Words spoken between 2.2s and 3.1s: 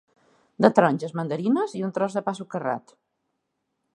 pa socarrat.